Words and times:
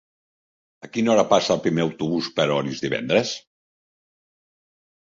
A 0.87 0.89
quina 0.95 1.11
hora 1.15 1.25
passa 1.35 1.53
el 1.57 1.61
primer 1.67 1.85
autobús 1.85 2.31
per 2.41 2.49
Orís 2.57 2.83
divendres? 2.87 3.39